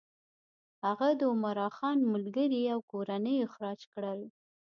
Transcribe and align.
هغه 0.85 1.07
د 1.19 1.21
عمرا 1.31 1.67
خان 1.77 1.97
ملګري 2.13 2.61
او 2.73 2.79
کورنۍ 2.91 3.35
اخراج 3.47 3.79
کړل. 3.93 4.19